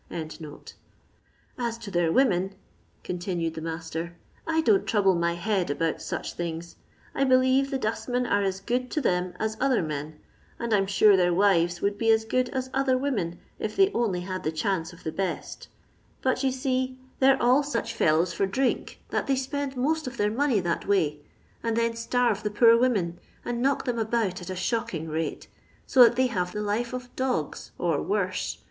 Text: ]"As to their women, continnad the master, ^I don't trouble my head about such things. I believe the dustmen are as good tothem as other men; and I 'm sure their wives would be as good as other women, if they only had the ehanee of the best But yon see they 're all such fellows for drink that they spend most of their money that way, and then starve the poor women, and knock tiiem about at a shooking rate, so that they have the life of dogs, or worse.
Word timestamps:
]"As 1.61 1.77
to 1.77 1.91
their 1.91 2.11
women, 2.11 2.55
continnad 3.03 3.53
the 3.53 3.61
master, 3.61 4.15
^I 4.47 4.63
don't 4.65 4.87
trouble 4.87 5.13
my 5.13 5.33
head 5.33 5.69
about 5.69 6.01
such 6.01 6.33
things. 6.33 6.75
I 7.13 7.23
believe 7.23 7.69
the 7.69 7.77
dustmen 7.77 8.25
are 8.25 8.41
as 8.41 8.61
good 8.61 8.89
tothem 8.89 9.35
as 9.39 9.57
other 9.59 9.83
men; 9.83 10.19
and 10.57 10.73
I 10.73 10.77
'm 10.77 10.87
sure 10.87 11.15
their 11.15 11.35
wives 11.35 11.81
would 11.81 11.99
be 11.99 12.09
as 12.09 12.25
good 12.25 12.49
as 12.49 12.71
other 12.73 12.97
women, 12.97 13.37
if 13.59 13.75
they 13.75 13.91
only 13.91 14.21
had 14.21 14.43
the 14.43 14.51
ehanee 14.51 14.91
of 14.91 15.03
the 15.03 15.11
best 15.11 15.67
But 16.23 16.41
yon 16.43 16.51
see 16.51 16.97
they 17.19 17.29
're 17.31 17.37
all 17.39 17.61
such 17.61 17.93
fellows 17.93 18.33
for 18.33 18.47
drink 18.47 19.01
that 19.09 19.27
they 19.27 19.35
spend 19.35 19.77
most 19.77 20.07
of 20.07 20.17
their 20.17 20.31
money 20.31 20.59
that 20.61 20.87
way, 20.87 21.19
and 21.61 21.77
then 21.77 21.95
starve 21.95 22.41
the 22.41 22.49
poor 22.49 22.75
women, 22.75 23.19
and 23.45 23.61
knock 23.61 23.85
tiiem 23.85 23.99
about 24.01 24.41
at 24.41 24.49
a 24.49 24.55
shooking 24.55 25.09
rate, 25.09 25.47
so 25.85 26.01
that 26.03 26.15
they 26.15 26.25
have 26.25 26.53
the 26.53 26.63
life 26.63 26.91
of 26.91 27.15
dogs, 27.15 27.69
or 27.77 28.01
worse. 28.01 28.57